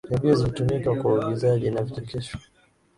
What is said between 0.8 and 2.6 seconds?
kwa uigizaji na vichekesho